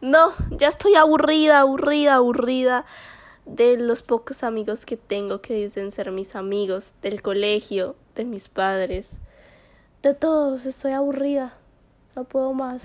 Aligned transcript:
No, 0.00 0.32
ya 0.50 0.68
estoy 0.68 0.94
aburrida, 0.94 1.60
aburrida, 1.60 2.14
aburrida 2.14 2.86
de 3.44 3.76
los 3.76 4.02
pocos 4.02 4.42
amigos 4.42 4.86
que 4.86 4.96
tengo 4.96 5.42
que 5.42 5.52
dicen 5.52 5.92
ser 5.92 6.10
mis 6.10 6.34
amigos, 6.36 6.94
del 7.02 7.20
colegio, 7.20 7.96
de 8.14 8.24
mis 8.24 8.48
padres, 8.48 9.18
de 10.02 10.14
todos. 10.14 10.64
Estoy 10.64 10.92
aburrida. 10.92 11.52
No 12.16 12.24
puedo 12.24 12.54
más. 12.54 12.82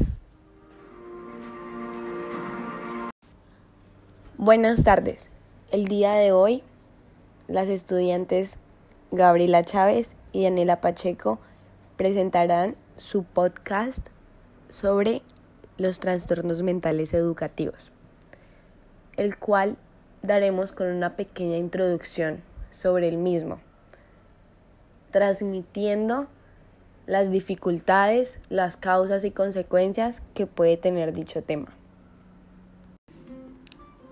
Buenas 4.38 4.84
tardes. 4.84 5.30
El 5.72 5.88
día 5.88 6.12
de 6.14 6.34
hoy, 6.34 6.64
las 7.48 7.70
estudiantes 7.70 8.58
Gabriela 9.12 9.64
Chávez 9.64 10.16
y 10.34 10.44
Daniela 10.44 10.82
Pacheco 10.82 11.40
presentarán 11.96 12.76
su 12.98 13.24
podcast 13.24 14.06
sobre 14.68 15.22
los 15.78 16.00
trastornos 16.00 16.62
mentales 16.62 17.14
educativos, 17.14 17.92
el 19.18 19.38
cual 19.38 19.78
daremos 20.22 20.72
con 20.72 20.88
una 20.88 21.16
pequeña 21.16 21.58
introducción 21.58 22.42
sobre 22.72 23.08
el 23.08 23.18
mismo, 23.18 23.60
transmitiendo 25.12 26.28
las 27.08 27.30
dificultades, 27.30 28.40
las 28.50 28.78
causas 28.78 29.24
y 29.24 29.32
consecuencias 29.32 30.22
que 30.34 30.48
puede 30.48 30.78
tener 30.78 31.14
dicho 31.14 31.44
tema. 31.44 31.68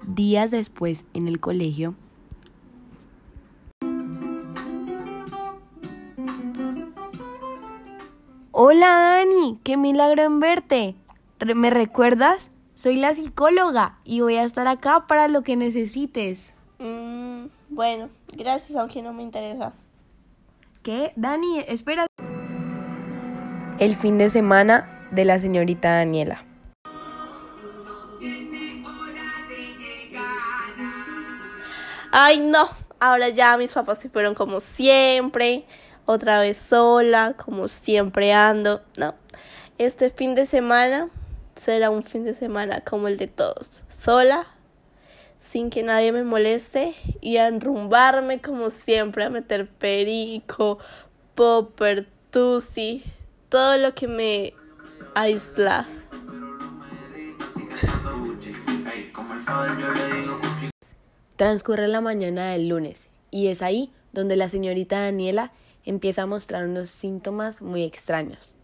Días 0.05 0.51
después, 0.51 1.05
en 1.13 1.27
el 1.27 1.39
colegio, 1.39 1.95
Hola 8.55 8.87
Dani, 8.87 9.59
qué 9.63 9.77
milagro 9.77 10.21
en 10.21 10.39
verte. 10.39 10.95
¿Me 11.45 11.69
recuerdas? 11.69 12.51
Soy 12.73 12.95
la 12.95 13.13
psicóloga 13.13 13.99
y 14.05 14.21
voy 14.21 14.37
a 14.37 14.43
estar 14.43 14.65
acá 14.67 15.07
para 15.07 15.27
lo 15.27 15.41
que 15.41 15.57
necesites. 15.57 16.53
Mm, 16.79 17.47
bueno, 17.69 18.09
gracias, 18.31 18.77
aunque 18.77 19.01
no 19.01 19.11
me 19.11 19.23
interesa. 19.23 19.73
¿Qué? 20.83 21.11
Dani, 21.17 21.59
espera. 21.67 22.07
El 23.77 23.95
fin 23.95 24.17
de 24.17 24.29
semana 24.29 25.07
de 25.11 25.25
la 25.25 25.37
señorita 25.37 25.91
Daniela. 25.97 26.45
Ay, 32.11 32.39
no. 32.39 32.69
Ahora 32.99 33.27
ya 33.29 33.57
mis 33.57 33.73
papás 33.73 33.99
se 33.99 34.09
fueron 34.09 34.33
como 34.33 34.61
siempre. 34.61 35.65
Otra 36.05 36.39
vez 36.39 36.57
sola, 36.57 37.33
como 37.33 37.67
siempre 37.67 38.31
ando. 38.31 38.81
No. 38.97 39.15
Este 39.77 40.09
fin 40.09 40.35
de 40.35 40.45
semana 40.45 41.09
será 41.55 41.89
un 41.89 42.03
fin 42.03 42.23
de 42.23 42.33
semana 42.33 42.81
como 42.81 43.07
el 43.07 43.17
de 43.17 43.27
todos. 43.27 43.83
Sola, 43.89 44.47
sin 45.39 45.69
que 45.69 45.83
nadie 45.83 46.11
me 46.11 46.23
moleste 46.23 46.95
y 47.21 47.37
a 47.37 47.47
enrumbarme 47.47 48.41
como 48.41 48.69
siempre, 48.69 49.23
a 49.23 49.29
meter 49.29 49.67
perico, 49.67 50.79
popper, 51.35 52.07
tusi, 52.31 53.03
todo 53.49 53.77
lo 53.77 53.93
que 53.93 54.07
me 54.07 54.53
aísla. 55.15 55.87
Transcurre 61.35 61.87
la 61.87 62.01
mañana 62.01 62.51
del 62.51 62.69
lunes 62.69 63.09
y 63.31 63.47
es 63.47 63.61
ahí 63.61 63.91
donde 64.11 64.35
la 64.35 64.49
señorita 64.49 65.01
Daniela 65.01 65.51
empieza 65.85 66.23
a 66.23 66.25
mostrar 66.27 66.65
unos 66.65 66.89
síntomas 66.89 67.61
muy 67.61 67.83
extraños, 67.83 68.55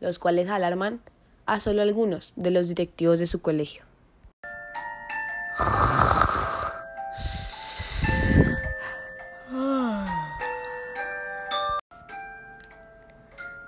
los 0.00 0.18
cuales 0.18 0.48
alarman 0.48 1.00
a 1.48 1.60
solo 1.60 1.80
algunos 1.82 2.32
de 2.36 2.50
los 2.50 2.68
directivos 2.68 3.18
de 3.18 3.26
su 3.26 3.40
colegio. 3.40 3.82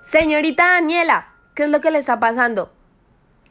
Señorita 0.02 0.72
Daniela, 0.72 1.28
¿qué 1.54 1.64
es 1.64 1.70
lo 1.70 1.80
que 1.80 1.90
le 1.90 1.98
está 1.98 2.20
pasando? 2.20 2.70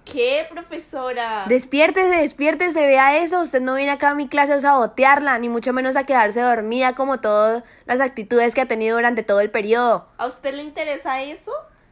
¿Qué, 0.05 0.45
profesora? 0.49 1.45
Despiértese, 1.47 2.17
despiértese, 2.17 2.85
vea 2.85 3.17
eso. 3.17 3.41
Usted 3.41 3.61
no 3.61 3.75
viene 3.75 3.91
acá 3.91 4.09
a 4.09 4.15
mi 4.15 4.27
clase 4.27 4.53
a 4.53 4.61
sabotearla, 4.61 5.37
ni 5.39 5.49
mucho 5.49 5.73
menos 5.73 5.95
a 5.95 6.03
quedarse 6.03 6.41
dormida 6.41 6.93
como 6.93 7.19
todas 7.19 7.63
las 7.85 7.99
actitudes 7.99 8.53
que 8.53 8.61
ha 8.61 8.67
tenido 8.67 8.95
durante 8.97 9.23
todo 9.23 9.39
el 9.39 9.49
periodo. 9.49 10.07
¿A 10.17 10.27
usted 10.27 10.53
le 10.53 10.63
interesa 10.63 11.21
eso? 11.21 11.51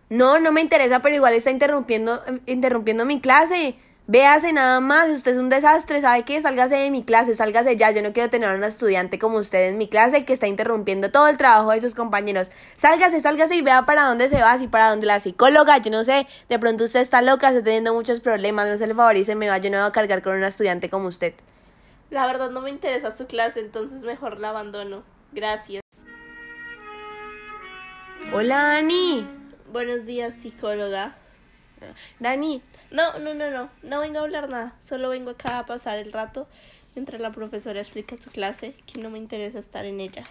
No, 0.10 0.40
no 0.40 0.52
me 0.52 0.62
interesa, 0.62 1.02
pero 1.02 1.16
igual 1.16 1.34
está 1.34 1.52
interrumpiendo, 1.52 2.24
interrumpiendo 2.46 3.06
mi 3.06 3.20
clase. 3.20 3.76
Véase 4.10 4.54
nada 4.54 4.80
más, 4.80 5.10
usted 5.10 5.34
es 5.34 5.38
un 5.38 5.50
desastre, 5.50 6.00
¿sabe 6.00 6.24
qué? 6.24 6.42
Sálgase 6.42 6.76
de 6.76 6.90
mi 6.90 7.04
clase, 7.04 7.36
sálgase 7.36 7.76
ya. 7.76 7.92
Yo 7.92 8.02
no 8.02 8.14
quiero 8.14 8.30
tener 8.30 8.50
a 8.50 8.54
una 8.54 8.68
estudiante 8.68 9.20
como 9.20 9.38
usted 9.38 9.68
en 9.68 9.78
mi 9.78 9.90
clase 9.90 10.24
que 10.24 10.32
está 10.32 10.48
interrumpiendo 10.48 11.12
todo 11.12 11.28
el 11.28 11.36
trabajo 11.36 11.72
de 11.72 11.82
sus 11.82 11.94
compañeros. 11.94 12.50
Sálgase, 12.78 13.20
sálgase 13.20 13.58
y 13.58 13.62
vea 13.62 13.86
para 13.86 14.06
dónde 14.06 14.30
se 14.30 14.42
va, 14.42 14.58
si 14.58 14.70
para 14.70 14.92
dónde 14.92 15.08
la 15.08 15.20
psicóloga, 15.20 15.80
yo 15.80 15.92
no 15.92 16.06
sé. 16.06 16.26
De 16.48 16.58
pronto 16.58 16.86
usted 16.86 17.02
está 17.02 17.22
loca, 17.22 17.50
está 17.50 17.62
teniendo 17.62 17.94
muchos 17.94 18.22
problemas, 18.22 18.70
no 18.70 18.78
se 18.78 18.88
le 18.88 18.96
favorice, 18.96 19.36
me 19.36 19.50
va, 19.50 19.58
yo 19.58 19.70
no 19.70 19.80
voy 19.80 19.88
a 19.90 19.92
cargar 19.92 20.22
con 20.22 20.38
una 20.38 20.48
estudiante 20.48 20.88
como 20.88 21.10
usted. 21.10 21.34
La 22.10 22.26
verdad 22.28 22.50
no 22.52 22.62
me 22.62 22.70
interesa 22.70 23.12
su 23.12 23.28
clase, 23.28 23.60
entonces 23.60 24.04
mejor 24.04 24.40
la 24.40 24.52
abandono. 24.52 25.04
Gracias. 25.34 25.84
Hola, 28.32 28.78
Ani. 28.78 29.28
Buenos 29.72 30.06
días, 30.06 30.34
psicóloga. 30.34 31.14
Dani. 32.22 32.62
No, 32.90 33.20
no, 33.20 33.34
no, 33.34 33.52
no. 33.52 33.70
No 33.84 34.00
vengo 34.00 34.20
a 34.20 34.22
hablar 34.22 34.48
nada. 34.48 34.76
Solo 34.80 35.10
vengo 35.10 35.32
acá 35.32 35.60
a 35.60 35.66
pasar 35.66 35.98
el 35.98 36.14
rato 36.14 36.48
mientras 36.96 37.20
la 37.20 37.34
profesora 37.34 37.80
explica 37.80 38.16
su 38.16 38.30
clase, 38.30 38.76
que 38.86 39.02
no 39.02 39.10
me 39.10 39.18
interesa 39.18 39.60
estar 39.60 39.84
en 39.84 40.00
ella. 40.00 40.24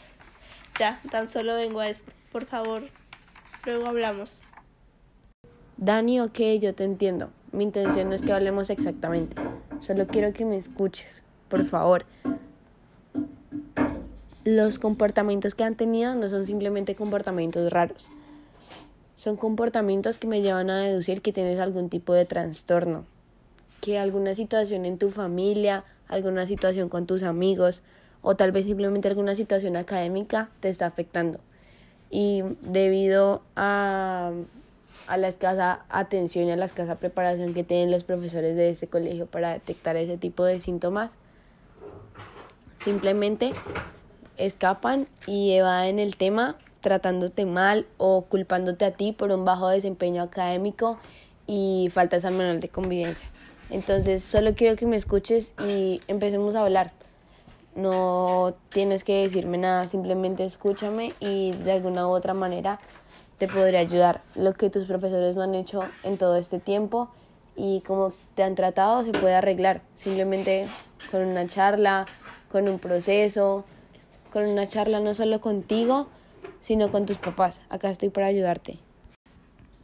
Ya, 0.78 1.00
tan 1.10 1.28
solo 1.28 1.54
vengo 1.54 1.80
a 1.80 1.88
esto. 1.90 2.12
Por 2.32 2.46
favor, 2.46 2.84
luego 3.66 3.86
hablamos. 3.86 4.40
Dani, 5.76 6.20
ok, 6.20 6.40
yo 6.58 6.74
te 6.74 6.84
entiendo. 6.84 7.28
Mi 7.52 7.64
intención 7.64 8.08
no 8.08 8.14
es 8.14 8.22
que 8.22 8.32
hablemos 8.32 8.70
exactamente. 8.70 9.36
Solo 9.80 10.06
quiero 10.06 10.32
que 10.32 10.46
me 10.46 10.56
escuches, 10.56 11.22
por 11.50 11.66
favor. 11.66 12.06
Los 14.44 14.78
comportamientos 14.78 15.54
que 15.54 15.64
han 15.64 15.74
tenido 15.74 16.14
no 16.14 16.26
son 16.30 16.46
simplemente 16.46 16.94
comportamientos 16.94 17.70
raros 17.70 18.08
son 19.16 19.36
comportamientos 19.36 20.18
que 20.18 20.26
me 20.26 20.42
llevan 20.42 20.70
a 20.70 20.80
deducir 20.80 21.22
que 21.22 21.32
tienes 21.32 21.60
algún 21.60 21.88
tipo 21.88 22.12
de 22.12 22.24
trastorno, 22.24 23.04
que 23.80 23.98
alguna 23.98 24.34
situación 24.34 24.84
en 24.84 24.98
tu 24.98 25.10
familia, 25.10 25.84
alguna 26.08 26.46
situación 26.46 26.88
con 26.88 27.06
tus 27.06 27.22
amigos 27.22 27.82
o 28.22 28.36
tal 28.36 28.52
vez 28.52 28.66
simplemente 28.66 29.08
alguna 29.08 29.34
situación 29.34 29.76
académica 29.76 30.50
te 30.60 30.68
está 30.68 30.86
afectando. 30.86 31.40
Y 32.10 32.42
debido 32.60 33.42
a, 33.56 34.32
a 35.06 35.16
la 35.16 35.28
escasa 35.28 35.84
atención 35.88 36.48
y 36.48 36.52
a 36.52 36.56
la 36.56 36.66
escasa 36.66 36.96
preparación 36.96 37.54
que 37.54 37.64
tienen 37.64 37.90
los 37.90 38.04
profesores 38.04 38.56
de 38.56 38.70
este 38.70 38.86
colegio 38.86 39.26
para 39.26 39.52
detectar 39.52 39.96
ese 39.96 40.18
tipo 40.18 40.44
de 40.44 40.60
síntomas, 40.60 41.10
simplemente 42.84 43.52
escapan 44.36 45.08
y 45.26 45.52
evaden 45.52 45.98
el 45.98 46.16
tema 46.16 46.56
tratándote 46.86 47.46
mal 47.46 47.84
o 47.98 48.26
culpándote 48.26 48.84
a 48.84 48.92
ti 48.92 49.10
por 49.10 49.32
un 49.32 49.44
bajo 49.44 49.66
desempeño 49.66 50.22
académico 50.22 51.00
y 51.44 51.88
faltas 51.90 52.24
al 52.24 52.34
manual 52.34 52.60
de 52.60 52.68
convivencia. 52.68 53.28
Entonces, 53.70 54.22
solo 54.22 54.54
quiero 54.54 54.76
que 54.76 54.86
me 54.86 54.94
escuches 54.94 55.52
y 55.66 56.00
empecemos 56.06 56.54
a 56.54 56.62
hablar. 56.62 56.92
No 57.74 58.54
tienes 58.68 59.02
que 59.02 59.24
decirme 59.24 59.58
nada, 59.58 59.88
simplemente 59.88 60.44
escúchame 60.44 61.12
y 61.18 61.50
de 61.50 61.72
alguna 61.72 62.06
u 62.06 62.12
otra 62.12 62.34
manera 62.34 62.78
te 63.38 63.48
podré 63.48 63.78
ayudar. 63.78 64.22
Lo 64.36 64.52
que 64.52 64.70
tus 64.70 64.86
profesores 64.86 65.34
no 65.34 65.42
han 65.42 65.56
hecho 65.56 65.80
en 66.04 66.18
todo 66.18 66.36
este 66.36 66.60
tiempo 66.60 67.08
y 67.56 67.80
como 67.80 68.12
te 68.36 68.44
han 68.44 68.54
tratado 68.54 69.02
se 69.02 69.10
puede 69.10 69.34
arreglar. 69.34 69.80
Simplemente 69.96 70.68
con 71.10 71.22
una 71.22 71.48
charla, 71.48 72.06
con 72.48 72.68
un 72.68 72.78
proceso, 72.78 73.64
con 74.32 74.44
una 74.44 74.68
charla 74.68 75.00
no 75.00 75.16
solo 75.16 75.40
contigo, 75.40 76.06
sino 76.60 76.90
con 76.90 77.06
tus 77.06 77.18
papás. 77.18 77.60
Acá 77.68 77.90
estoy 77.90 78.10
para 78.10 78.26
ayudarte. 78.26 78.78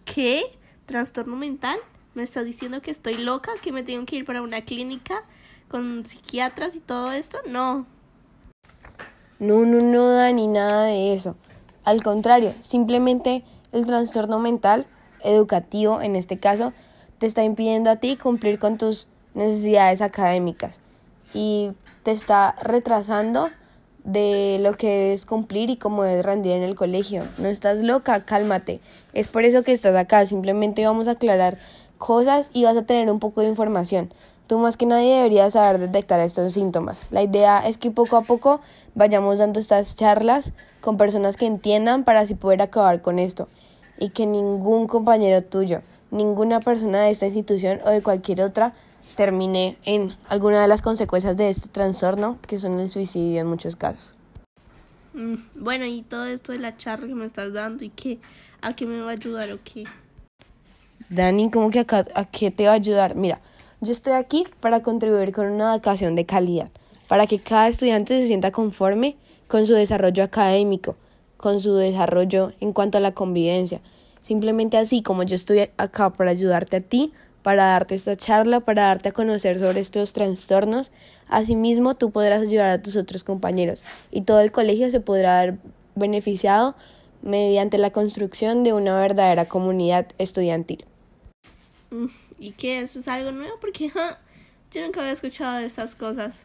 ¿Qué? 0.05 0.43
¿Trastorno 0.87 1.37
mental? 1.37 1.79
¿Me 2.15 2.23
estás 2.23 2.45
diciendo 2.45 2.83
que 2.83 2.91
estoy 2.91 3.17
loca? 3.17 3.53
¿Que 3.63 3.73
me 3.73 3.83
tengo 3.83 4.05
que 4.05 4.17
ir 4.17 4.25
para 4.25 4.43
una 4.43 4.63
clínica 4.63 5.23
con 5.69 6.05
psiquiatras 6.05 6.77
y 6.77 6.81
todo 6.81 7.13
esto? 7.13 7.39
No. 7.47 7.87
No, 9.39 9.65
no, 9.65 9.81
no, 9.81 10.11
Dani, 10.11 10.47
nada 10.47 10.85
de 10.85 11.15
eso. 11.15 11.37
Al 11.85 12.03
contrario, 12.03 12.53
simplemente 12.63 13.45
el 13.73 13.87
trastorno 13.87 14.39
mental, 14.39 14.87
educativo 15.25 16.01
en 16.01 16.15
este 16.17 16.39
caso, 16.39 16.73
te 17.19 17.27
está 17.27 17.43
impidiendo 17.43 17.91
a 17.91 17.97
ti 17.97 18.17
cumplir 18.17 18.59
con 18.59 18.79
tus 18.79 19.09
necesidades 19.35 20.01
académicas 20.01 20.81
y 21.35 21.73
te 22.03 22.13
está 22.13 22.55
retrasando 22.63 23.49
de 24.05 24.59
lo 24.61 24.75
que 24.75 24.89
debes 24.89 25.27
cumplir 25.27 25.71
y 25.71 25.77
cómo 25.77 26.03
debes 26.03 26.25
rendir 26.25 26.53
en 26.53 26.63
el 26.63 26.75
colegio. 26.75 27.25
No 27.39 27.49
estás 27.49 27.83
loca, 27.83 28.25
cálmate. 28.25 28.81
Es 29.13 29.29
por 29.29 29.45
eso 29.45 29.63
que 29.63 29.73
estás 29.73 29.95
acá. 29.97 30.27
Simplemente 30.27 30.85
vamos 30.85 31.09
a 31.09 31.13
aclarar 31.13 31.59
cosas 31.99 32.51
y 32.53 32.65
vas 32.65 32.77
a 32.77 32.83
tener 32.83 33.11
un 33.11 33.21
poco 33.21 33.41
de 33.41 33.49
información. 33.49 34.13
Tú 34.47 34.59
más 34.59 34.77
que 34.77 34.87
nadie 34.87 35.17
deberías 35.17 35.53
saber 35.53 35.79
detectar 35.79 36.21
estos 36.21 36.53
síntomas. 36.55 37.01
La 37.11 37.23
idea 37.23 37.67
es 37.67 37.79
que 37.79 37.91
poco 37.91 38.17
a 38.17 38.23
poco 38.23 38.61
vayamos 38.95 39.39
dando 39.39 39.61
estas 39.61 39.95
charlas 39.95 40.53
con 40.81 40.97
personas 40.97 41.37
que 41.37 41.47
entiendan 41.47 42.05
para 42.05 42.21
así 42.21 42.35
poder 42.35 42.61
acabar 42.61 43.03
con 43.03 43.19
esto 43.19 43.49
y 43.99 44.11
que 44.11 44.27
ningún 44.27 44.89
compañero 44.89 45.43
tuyo, 45.43 45.83
ninguna 46.11 46.61
persona 46.61 47.03
de 47.03 47.11
esta 47.11 47.27
institución 47.27 47.81
o 47.85 47.91
de 47.91 48.03
cualquier 48.03 48.43
otra 48.43 48.75
termine 49.17 49.77
en 49.85 50.15
alguna 50.29 50.63
de 50.63 50.69
las 50.69 50.83
consecuencias 50.83 51.37
de 51.37 51.51
este 51.51 51.69
trastorno, 51.69 52.39
que 52.47 52.59
son 52.59 52.79
el 52.79 52.89
suicidio 52.89 53.41
en 53.41 53.47
muchos 53.47 53.77
casos. 53.77 54.15
Mm, 55.15 55.35
bueno, 55.55 55.85
y 55.85 56.03
todo 56.03 56.27
esto 56.27 56.53
de 56.53 56.59
la 56.59 56.77
charla 56.77 57.07
que 57.07 57.15
me 57.15 57.27
estás 57.27 57.53
dando 57.53 57.85
y 57.85 57.91
qué, 57.91 58.19
a 58.61 58.75
qué 58.75 58.87
me 58.87 59.01
va 59.01 59.11
a 59.11 59.13
ayudar 59.13 59.53
o 59.53 59.59
qué. 59.63 59.85
Dani, 61.11 61.51
¿cómo 61.51 61.71
que 61.71 61.81
acá, 61.81 62.07
a 62.15 62.25
qué 62.25 62.51
te 62.51 62.65
va 62.67 62.73
a 62.73 62.75
ayudar? 62.77 63.15
Mira, 63.15 63.41
yo 63.81 63.93
estoy 63.93 64.15
aquí 64.15 64.47
para 64.61 64.83
contribuir 64.83 65.33
con 65.33 65.47
una 65.47 65.75
educación 65.75 66.15
de 66.15 66.25
calidad, 66.25 66.71
para 67.09 67.27
que 67.27 67.39
cada 67.39 67.69
estudiante 67.69 68.21
se 68.21 68.27
sienta 68.27 68.51
conforme 68.51 69.17
con 69.49 69.67
su 69.67 69.75
desarrollo 69.75 70.25
académico, 70.25 70.97
con 71.37 71.61
su 71.61 71.75
desarrollo 71.75 72.53
en 72.61 72.73
cuanto 72.73 72.97
a 72.97 73.01
la 73.03 73.13
convivencia. 73.13 73.81
Simplemente 74.23 74.79
así 74.79 75.03
como 75.03 75.25
yo 75.25 75.35
estoy 75.35 75.69
acá 75.77 76.11
para 76.11 76.31
ayudarte 76.31 76.77
a 76.77 76.81
ti, 76.81 77.13
para 77.43 77.65
darte 77.65 77.95
esta 77.95 78.17
charla, 78.17 78.61
para 78.61 78.87
darte 78.87 79.11
a 79.11 79.13
conocer 79.13 79.59
sobre 79.59 79.81
estos 79.81 80.13
trastornos, 80.13 80.91
asimismo 81.29 81.95
tú 81.95 82.11
podrás 82.11 82.43
ayudar 82.43 82.71
a 82.71 82.83
tus 82.83 82.97
otros 82.97 83.25
compañeros 83.25 83.83
y 84.11 84.23
todo 84.23 84.41
el 84.41 84.53
colegio 84.53 84.91
se 84.91 85.01
podrá 85.01 85.41
ver 85.41 85.59
beneficiado 85.95 86.75
mediante 87.23 87.79
la 87.79 87.91
construcción 87.91 88.63
de 88.63 88.73
una 88.73 88.99
verdadera 88.99 89.47
comunidad 89.47 90.07
estudiantil. 90.19 90.85
Mm, 91.91 92.07
¿Y 92.39 92.53
qué? 92.53 92.81
¿Eso 92.81 92.99
es 92.99 93.09
algo 93.09 93.31
nuevo? 93.33 93.55
Porque 93.61 93.91
yo 94.73 94.83
nunca 94.83 95.01
había 95.01 95.13
escuchado 95.13 95.59
de 95.59 95.67
estas 95.67 95.95
cosas. 95.95 96.45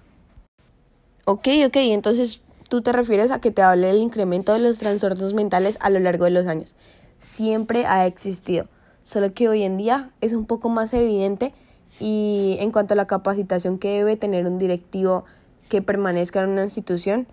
Ok, 1.25 1.47
ok, 1.65 1.77
entonces 1.77 2.41
tú 2.69 2.81
te 2.81 2.91
refieres 2.91 3.31
a 3.31 3.41
que 3.41 3.51
te 3.51 3.61
hable 3.61 3.87
del 3.87 3.97
incremento 3.97 4.53
de 4.53 4.59
los 4.59 4.77
trastornos 4.77 5.33
mentales 5.33 5.77
a 5.81 5.89
lo 5.89 5.99
largo 5.99 6.25
de 6.25 6.31
los 6.31 6.47
años. 6.47 6.75
Siempre 7.19 7.85
ha 7.85 8.05
existido, 8.05 8.67
solo 9.07 9.33
que 9.33 9.47
hoy 9.47 9.63
en 9.63 9.77
día 9.77 10.11
es 10.19 10.33
un 10.33 10.45
poco 10.45 10.67
más 10.67 10.93
evidente 10.93 11.53
y 11.97 12.57
en 12.59 12.73
cuanto 12.73 12.93
a 12.93 12.97
la 12.97 13.07
capacitación 13.07 13.79
que 13.79 13.95
debe 13.95 14.17
tener 14.17 14.45
un 14.45 14.57
directivo 14.57 15.23
que 15.69 15.81
permanezca 15.81 16.41
en 16.41 16.49
una 16.49 16.63
institución, 16.63 17.25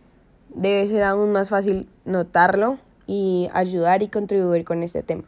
debe 0.54 0.86
ser 0.86 1.02
aún 1.02 1.32
más 1.32 1.48
fácil 1.48 1.88
notarlo 2.04 2.78
y 3.08 3.48
ayudar 3.52 4.04
y 4.04 4.08
contribuir 4.08 4.64
con 4.64 4.84
este 4.84 5.02
tema. 5.02 5.24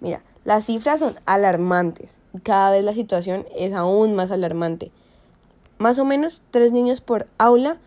Mira, 0.00 0.20
las 0.44 0.66
cifras 0.66 1.00
son 1.00 1.14
alarmantes 1.24 2.18
cada 2.42 2.70
vez 2.70 2.84
la 2.84 2.92
situación 2.92 3.46
es 3.56 3.72
aún 3.72 4.14
más 4.14 4.30
alarmante. 4.30 4.90
Más 5.78 5.98
o 5.98 6.04
menos 6.04 6.42
tres 6.50 6.72
niños 6.72 7.00
por 7.00 7.26
aula 7.38 7.78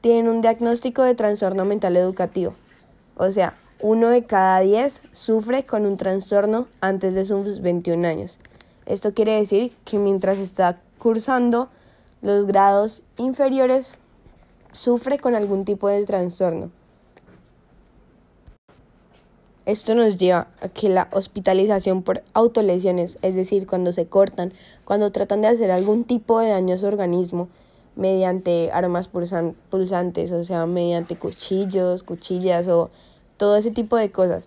tienen 0.00 0.28
un 0.28 0.40
diagnóstico 0.40 1.02
de 1.02 1.16
trastorno 1.16 1.64
mental 1.64 1.96
educativo. 1.96 2.54
O 3.16 3.32
sea, 3.32 3.54
uno 3.84 4.08
de 4.08 4.24
cada 4.24 4.60
diez 4.60 5.02
sufre 5.12 5.66
con 5.66 5.84
un 5.84 5.98
trastorno 5.98 6.68
antes 6.80 7.12
de 7.12 7.26
sus 7.26 7.60
21 7.60 8.08
años. 8.08 8.38
Esto 8.86 9.12
quiere 9.12 9.36
decir 9.36 9.74
que 9.84 9.98
mientras 9.98 10.38
está 10.38 10.80
cursando 10.96 11.68
los 12.22 12.46
grados 12.46 13.02
inferiores, 13.18 13.96
sufre 14.72 15.18
con 15.18 15.34
algún 15.34 15.66
tipo 15.66 15.88
de 15.88 16.02
trastorno. 16.06 16.70
Esto 19.66 19.94
nos 19.94 20.16
lleva 20.16 20.48
a 20.62 20.70
que 20.70 20.88
la 20.88 21.08
hospitalización 21.12 22.02
por 22.02 22.22
autolesiones, 22.32 23.18
es 23.20 23.34
decir, 23.34 23.66
cuando 23.66 23.92
se 23.92 24.06
cortan, 24.06 24.54
cuando 24.86 25.12
tratan 25.12 25.42
de 25.42 25.48
hacer 25.48 25.70
algún 25.70 26.04
tipo 26.04 26.40
de 26.40 26.48
daño 26.48 26.76
a 26.76 26.78
su 26.78 26.86
organismo, 26.86 27.50
mediante 27.96 28.70
armas 28.72 29.08
pulsantes, 29.08 30.32
o 30.32 30.42
sea, 30.42 30.64
mediante 30.64 31.16
cuchillos, 31.16 32.02
cuchillas 32.02 32.66
o 32.66 32.90
todo 33.36 33.56
ese 33.56 33.70
tipo 33.70 33.96
de 33.96 34.10
cosas. 34.10 34.44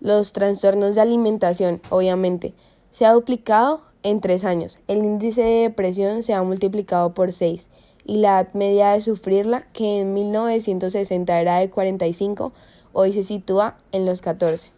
Los 0.00 0.32
trastornos 0.32 0.94
de 0.94 1.00
alimentación, 1.00 1.80
obviamente, 1.90 2.54
se 2.90 3.06
ha 3.06 3.12
duplicado 3.12 3.82
en 4.02 4.20
tres 4.20 4.44
años. 4.44 4.78
El 4.88 4.98
índice 4.98 5.42
de 5.42 5.62
depresión 5.62 6.22
se 6.22 6.34
ha 6.34 6.42
multiplicado 6.42 7.12
por 7.14 7.32
seis 7.32 7.68
y 8.04 8.16
la 8.16 8.40
edad 8.40 8.52
media 8.54 8.92
de 8.92 9.00
sufrirla, 9.00 9.66
que 9.72 10.00
en 10.00 10.14
1960 10.14 11.40
era 11.40 11.58
de 11.58 11.70
45, 11.70 12.52
hoy 12.92 13.12
se 13.12 13.22
sitúa 13.22 13.76
en 13.92 14.06
los 14.06 14.20
14. 14.20 14.70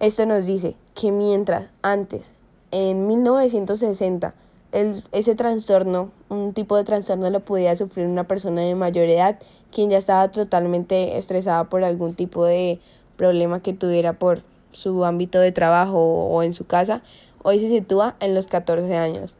Esto 0.00 0.26
nos 0.26 0.46
dice 0.46 0.76
que 0.94 1.12
mientras 1.12 1.70
antes, 1.82 2.34
en 2.70 3.06
1960, 3.06 4.34
el, 4.72 5.04
ese 5.12 5.34
trastorno, 5.34 6.10
un 6.28 6.52
tipo 6.52 6.76
de 6.76 6.84
trastorno 6.84 7.30
lo 7.30 7.40
podía 7.40 7.74
sufrir 7.76 8.06
una 8.06 8.24
persona 8.24 8.62
de 8.62 8.74
mayor 8.74 9.08
edad, 9.08 9.38
quien 9.72 9.90
ya 9.90 9.98
estaba 9.98 10.30
totalmente 10.30 11.18
estresada 11.18 11.64
por 11.64 11.84
algún 11.84 12.14
tipo 12.14 12.44
de 12.44 12.80
problema 13.16 13.60
que 13.60 13.72
tuviera 13.72 14.14
por 14.14 14.42
su 14.72 15.04
ámbito 15.04 15.40
de 15.40 15.52
trabajo 15.52 15.98
o 15.98 16.42
en 16.42 16.52
su 16.52 16.66
casa, 16.66 17.02
hoy 17.42 17.58
se 17.58 17.68
sitúa 17.68 18.16
en 18.20 18.34
los 18.34 18.46
14 18.46 18.96
años. 18.96 19.34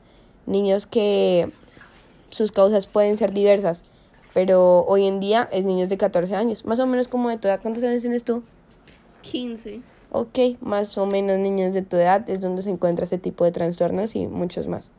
Niños 0.46 0.86
que 0.86 1.50
sus 2.30 2.52
causas 2.52 2.86
pueden 2.86 3.18
ser 3.18 3.32
diversas, 3.32 3.82
pero 4.34 4.84
hoy 4.86 5.06
en 5.06 5.20
día 5.20 5.48
es 5.52 5.64
niños 5.64 5.88
de 5.88 5.98
14 5.98 6.34
años, 6.34 6.64
más 6.64 6.80
o 6.80 6.86
menos 6.86 7.08
como 7.08 7.28
de 7.28 7.38
tu 7.38 7.48
edad. 7.48 7.60
¿Cuántos 7.60 7.82
años 7.84 8.02
tienes 8.02 8.24
tú? 8.24 8.42
15. 9.22 9.80
Ok, 10.12 10.38
más 10.60 10.98
o 10.98 11.06
menos 11.06 11.38
niños 11.38 11.72
de 11.72 11.82
tu 11.82 11.96
edad 11.96 12.28
es 12.28 12.40
donde 12.40 12.62
se 12.62 12.70
encuentra 12.70 13.04
este 13.04 13.18
tipo 13.18 13.44
de 13.44 13.52
trastornos 13.52 14.16
y 14.16 14.26
muchos 14.26 14.66
más. 14.66 14.90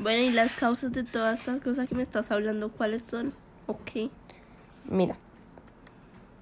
Bueno, 0.00 0.22
¿y 0.22 0.30
las 0.30 0.52
causas 0.52 0.92
de 0.92 1.04
todas 1.04 1.40
estas 1.40 1.60
cosas 1.60 1.86
que 1.86 1.94
me 1.94 2.02
estás 2.02 2.30
hablando, 2.30 2.70
cuáles 2.70 3.02
son? 3.02 3.34
Ok. 3.72 4.10
Mira, 4.84 5.16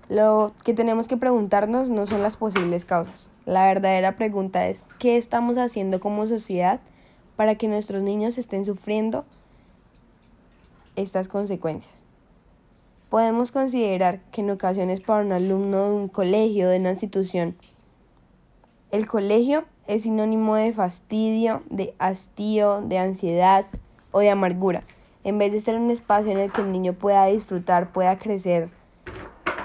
lo 0.09 0.53
que 0.65 0.75
tenemos 0.75 1.06
que 1.06 1.17
preguntarnos 1.17 1.88
no 1.88 2.06
son 2.06 2.23
las 2.23 2.37
posibles 2.37 2.85
causas. 2.85 3.31
La 3.47 3.67
verdadera 3.67 4.17
pregunta 4.17 4.67
es, 4.67 4.82
¿qué 4.99 5.17
estamos 5.17 5.56
haciendo 5.56 6.00
como 6.00 6.27
sociedad 6.27 6.81
para 7.37 7.55
que 7.55 7.69
nuestros 7.69 8.03
niños 8.03 8.37
estén 8.37 8.67
sufriendo 8.67 9.25
estas 10.97 11.29
consecuencias? 11.29 11.94
Podemos 13.11 13.53
considerar 13.53 14.21
que 14.33 14.41
en 14.41 14.50
ocasiones 14.50 15.00
para 15.00 15.25
un 15.25 15.31
alumno 15.31 15.85
de 15.85 15.94
un 15.94 16.09
colegio, 16.09 16.69
de 16.69 16.81
una 16.81 16.91
institución, 16.91 17.56
el 18.91 19.06
colegio 19.06 19.67
es 19.87 20.03
sinónimo 20.03 20.56
de 20.56 20.73
fastidio, 20.73 21.62
de 21.71 21.95
hastío, 22.00 22.81
de 22.81 22.99
ansiedad 22.99 23.66
o 24.11 24.19
de 24.19 24.31
amargura, 24.31 24.83
en 25.25 25.39
vez 25.39 25.53
de 25.53 25.61
ser 25.61 25.77
un 25.77 25.91
espacio 25.91 26.33
en 26.33 26.39
el 26.39 26.53
que 26.53 26.62
el 26.62 26.73
niño 26.73 26.95
pueda 26.95 27.27
disfrutar, 27.27 27.93
pueda 27.93 28.19
crecer, 28.19 28.71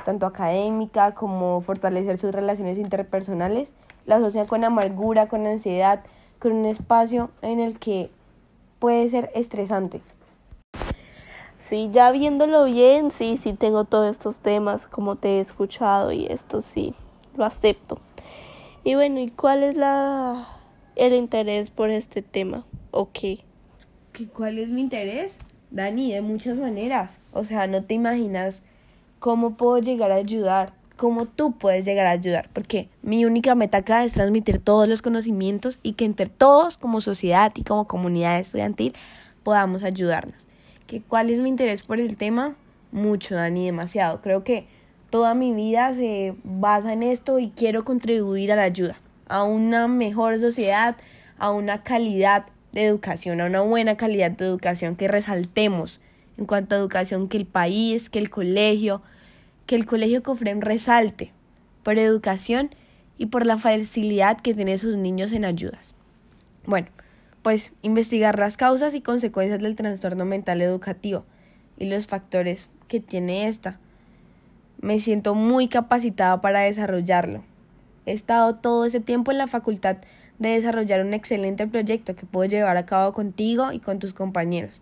tanto 0.03 0.25
académica 0.25 1.13
como 1.13 1.61
fortalecer 1.61 2.19
sus 2.19 2.33
relaciones 2.33 2.77
interpersonales, 2.77 3.73
la 4.05 4.17
asocia 4.17 4.45
con 4.45 4.63
amargura, 4.63 5.27
con 5.27 5.47
ansiedad, 5.47 6.03
con 6.39 6.51
un 6.51 6.65
espacio 6.65 7.31
en 7.41 7.59
el 7.59 7.79
que 7.79 8.09
puede 8.79 9.09
ser 9.09 9.31
estresante. 9.33 10.01
Sí, 11.57 11.89
ya 11.91 12.11
viéndolo 12.11 12.65
bien, 12.65 13.09
sí, 13.09 13.37
sí 13.41 13.53
tengo 13.53 13.85
todos 13.85 14.11
estos 14.11 14.37
temas 14.37 14.85
como 14.85 15.15
te 15.15 15.37
he 15.37 15.39
escuchado 15.39 16.11
y 16.11 16.27
esto 16.27 16.61
sí, 16.61 16.93
lo 17.35 17.45
acepto. 17.45 17.99
Y 18.83 18.93
bueno, 18.93 19.19
¿y 19.19 19.31
cuál 19.31 19.63
es 19.63 19.75
la 19.77 20.47
el 20.95 21.13
interés 21.13 21.71
por 21.71 21.89
este 21.89 22.21
tema? 22.21 22.65
¿O 22.91 23.09
qué? 23.11 23.39
¿Cuál 24.33 24.59
es 24.59 24.69
mi 24.69 24.81
interés? 24.81 25.37
Dani, 25.71 26.13
de 26.13 26.21
muchas 26.21 26.57
maneras. 26.57 27.11
O 27.33 27.43
sea, 27.43 27.67
no 27.67 27.83
te 27.83 27.93
imaginas 27.93 28.61
cómo 29.19 29.57
puedo 29.57 29.79
llegar 29.79 30.11
a 30.11 30.15
ayudar, 30.15 30.73
cómo 30.95 31.25
tú 31.25 31.53
puedes 31.57 31.85
llegar 31.85 32.05
a 32.05 32.11
ayudar, 32.11 32.49
porque 32.53 32.89
mi 33.01 33.25
única 33.25 33.55
meta 33.55 33.79
acá 33.79 34.03
es 34.03 34.13
transmitir 34.13 34.59
todos 34.59 34.87
los 34.87 35.01
conocimientos 35.01 35.79
y 35.83 35.93
que 35.93 36.05
entre 36.05 36.27
todos 36.27 36.77
como 36.77 37.01
sociedad 37.01 37.51
y 37.55 37.63
como 37.63 37.87
comunidad 37.87 38.39
estudiantil 38.39 38.93
podamos 39.43 39.83
ayudarnos. 39.83 40.35
¿Que 40.87 41.01
¿Cuál 41.01 41.29
es 41.29 41.39
mi 41.39 41.49
interés 41.49 41.83
por 41.83 41.99
el 41.99 42.15
tema? 42.17 42.55
Mucho, 42.91 43.35
Dani, 43.35 43.65
demasiado. 43.65 44.21
Creo 44.21 44.43
que 44.43 44.67
toda 45.09 45.33
mi 45.33 45.53
vida 45.53 45.93
se 45.93 46.35
basa 46.43 46.93
en 46.93 47.03
esto 47.03 47.39
y 47.39 47.49
quiero 47.49 47.83
contribuir 47.83 48.51
a 48.51 48.55
la 48.55 48.63
ayuda, 48.63 48.97
a 49.27 49.43
una 49.43 49.87
mejor 49.87 50.39
sociedad, 50.39 50.95
a 51.37 51.51
una 51.51 51.83
calidad 51.83 52.45
de 52.75 52.85
educación, 52.85 53.39
a 53.39 53.45
una 53.45 53.61
buena 53.61 53.95
calidad 53.95 54.31
de 54.31 54.45
educación 54.45 54.97
que 54.97 55.07
resaltemos 55.07 56.01
en 56.37 56.45
cuanto 56.45 56.75
a 56.75 56.77
educación 56.77 57.29
que 57.29 57.37
el 57.37 57.45
país, 57.45 58.09
que 58.09 58.19
el 58.19 58.29
colegio, 58.29 59.01
que 59.65 59.75
el 59.75 59.85
colegio 59.85 60.21
Cofrem 60.21 60.59
resalte 60.59 61.31
por 61.83 61.97
educación 61.97 62.69
y 63.17 63.27
por 63.27 63.45
la 63.45 63.57
facilidad 63.57 64.41
que 64.41 64.53
tienen 64.53 64.77
sus 64.77 64.97
niños 64.97 65.31
en 65.31 65.45
ayudas. 65.45 65.95
Bueno, 66.65 66.87
pues 67.43 67.71
investigar 67.81 68.37
las 68.37 68.57
causas 68.57 68.93
y 68.93 68.99
consecuencias 68.99 69.61
del 69.61 69.75
trastorno 69.75 70.25
mental 70.25 70.61
educativo 70.61 71.23
y 71.77 71.89
los 71.89 72.07
factores 72.07 72.67
que 72.89 72.99
tiene 72.99 73.47
esta 73.47 73.79
me 74.81 74.99
siento 74.99 75.33
muy 75.33 75.69
capacitada 75.69 76.41
para 76.41 76.59
desarrollarlo. 76.59 77.43
He 78.05 78.11
estado 78.11 78.55
todo 78.55 78.83
ese 78.83 78.99
tiempo 78.99 79.31
en 79.31 79.37
la 79.37 79.47
facultad 79.47 79.97
de 80.39 80.49
desarrollar 80.49 81.05
un 81.05 81.13
excelente 81.13 81.67
proyecto 81.67 82.15
que 82.15 82.25
puedo 82.25 82.49
llevar 82.49 82.77
a 82.77 82.85
cabo 82.85 83.13
contigo 83.13 83.71
y 83.71 83.79
con 83.79 83.99
tus 83.99 84.13
compañeros. 84.13 84.81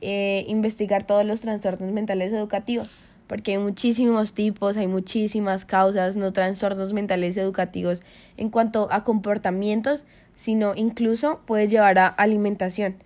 Eh, 0.00 0.44
investigar 0.48 1.06
todos 1.06 1.24
los 1.24 1.42
trastornos 1.42 1.92
mentales 1.92 2.32
educativos, 2.32 2.90
porque 3.26 3.52
hay 3.52 3.58
muchísimos 3.58 4.32
tipos, 4.32 4.76
hay 4.76 4.86
muchísimas 4.86 5.64
causas, 5.64 6.16
no 6.16 6.32
trastornos 6.32 6.92
mentales 6.92 7.36
educativos 7.36 8.00
en 8.36 8.50
cuanto 8.50 8.88
a 8.90 9.04
comportamientos, 9.04 10.04
sino 10.36 10.74
incluso 10.74 11.40
puede 11.46 11.68
llevar 11.68 11.98
a 11.98 12.06
alimentación. 12.06 12.96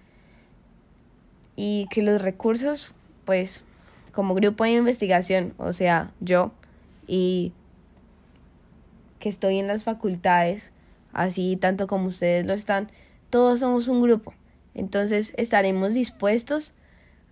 Y 1.57 1.87
que 1.91 2.03
los 2.03 2.23
recursos, 2.23 2.93
pues, 3.25 3.65
como 4.13 4.35
grupo 4.35 4.65
de 4.65 4.71
investigación, 4.71 5.53
o 5.59 5.73
sea, 5.73 6.13
yo 6.21 6.53
y 7.07 7.53
que 9.19 9.29
estoy 9.29 9.59
en 9.59 9.67
las 9.67 9.85
facultades, 9.85 10.71
así 11.15 11.57
tanto 11.57 11.87
como 11.87 12.09
ustedes 12.09 12.45
lo 12.45 12.53
están, 12.53 12.91
todos 13.31 13.61
somos 13.61 13.89
un 13.89 14.03
grupo. 14.03 14.35
Entonces 14.75 15.33
estaremos 15.37 15.95
dispuestos 15.95 16.75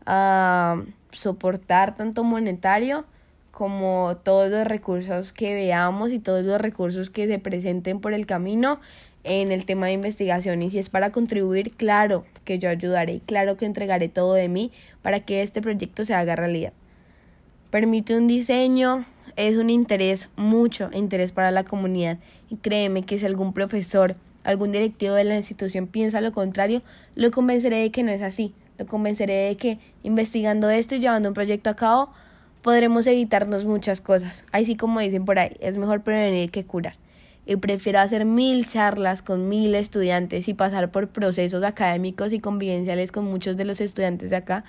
a 0.06 0.82
soportar 1.10 1.94
tanto 1.96 2.24
monetario 2.24 3.04
como 3.50 4.16
todos 4.22 4.50
los 4.50 4.66
recursos 4.66 5.32
que 5.32 5.54
veamos 5.54 6.10
y 6.12 6.18
todos 6.18 6.44
los 6.44 6.60
recursos 6.60 7.10
que 7.10 7.26
se 7.26 7.38
presenten 7.38 8.00
por 8.00 8.14
el 8.14 8.26
camino 8.26 8.80
en 9.24 9.52
el 9.52 9.66
tema 9.66 9.86
de 9.86 9.92
investigación. 9.92 10.62
Y 10.62 10.70
si 10.70 10.78
es 10.78 10.88
para 10.88 11.12
contribuir, 11.12 11.72
claro 11.72 12.24
que 12.44 12.58
yo 12.58 12.68
ayudaré 12.68 13.14
y 13.14 13.20
claro 13.20 13.56
que 13.56 13.66
entregaré 13.66 14.08
todo 14.08 14.34
de 14.34 14.48
mí 14.48 14.72
para 15.02 15.20
que 15.20 15.42
este 15.42 15.60
proyecto 15.60 16.04
se 16.04 16.14
haga 16.14 16.34
realidad. 16.34 16.72
Permite 17.70 18.16
un 18.16 18.26
diseño, 18.26 19.06
es 19.36 19.56
un 19.56 19.70
interés, 19.70 20.28
mucho 20.36 20.90
interés 20.92 21.32
para 21.32 21.50
la 21.50 21.64
comunidad. 21.64 22.18
Y 22.50 22.56
créeme 22.56 23.02
que 23.02 23.18
si 23.18 23.26
algún 23.26 23.52
profesor, 23.52 24.16
algún 24.44 24.72
directivo 24.72 25.14
de 25.14 25.24
la 25.24 25.36
institución 25.36 25.86
piensa 25.86 26.20
lo 26.20 26.32
contrario, 26.32 26.82
lo 27.14 27.30
convenceré 27.30 27.78
de 27.78 27.90
que 27.90 28.02
no 28.02 28.10
es 28.10 28.22
así. 28.22 28.54
Lo 28.78 28.86
convenceré 28.86 29.34
de 29.48 29.56
que 29.56 29.78
investigando 30.02 30.70
esto 30.70 30.94
y 30.94 31.00
llevando 31.00 31.28
un 31.28 31.34
proyecto 31.34 31.70
a 31.70 31.76
cabo, 31.76 32.10
podremos 32.62 33.06
evitarnos 33.06 33.64
muchas 33.64 34.00
cosas. 34.00 34.44
Así 34.52 34.76
como 34.76 35.00
dicen 35.00 35.24
por 35.24 35.38
ahí, 35.38 35.56
es 35.60 35.78
mejor 35.78 36.02
prevenir 36.02 36.50
que 36.50 36.64
curar. 36.64 36.94
Y 37.44 37.56
prefiero 37.56 37.98
hacer 37.98 38.24
mil 38.24 38.66
charlas 38.66 39.20
con 39.20 39.48
mil 39.48 39.74
estudiantes 39.74 40.46
y 40.46 40.54
pasar 40.54 40.90
por 40.90 41.08
procesos 41.08 41.64
académicos 41.64 42.32
y 42.32 42.38
convivenciales 42.38 43.10
con 43.10 43.24
muchos 43.24 43.56
de 43.56 43.64
los 43.64 43.80
estudiantes 43.80 44.30
de 44.30 44.36
acá, 44.36 44.64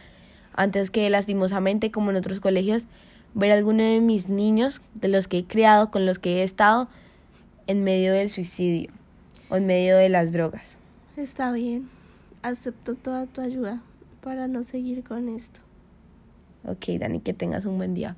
antes 0.55 0.89
que 0.89 1.09
lastimosamente, 1.09 1.91
como 1.91 2.09
en 2.09 2.17
otros 2.17 2.39
colegios, 2.39 2.87
ver 3.33 3.51
a 3.51 3.55
alguno 3.55 3.83
de 3.83 3.99
mis 3.99 4.29
niños, 4.29 4.81
de 4.93 5.07
los 5.07 5.27
que 5.27 5.39
he 5.39 5.45
criado, 5.45 5.91
con 5.91 6.05
los 6.05 6.19
que 6.19 6.39
he 6.39 6.43
estado, 6.43 6.87
en 7.67 7.83
medio 7.83 8.13
del 8.13 8.29
suicidio 8.29 8.91
o 9.49 9.55
en 9.55 9.65
medio 9.65 9.97
de 9.97 10.09
las 10.09 10.31
drogas. 10.31 10.77
Está 11.17 11.51
bien, 11.51 11.89
acepto 12.41 12.95
toda 12.95 13.25
tu 13.25 13.41
ayuda 13.41 13.81
para 14.21 14.47
no 14.47 14.63
seguir 14.63 15.03
con 15.03 15.29
esto. 15.29 15.59
Ok, 16.65 16.97
Dani, 16.99 17.19
que 17.19 17.33
tengas 17.33 17.65
un 17.65 17.77
buen 17.77 17.93
día. 17.93 18.15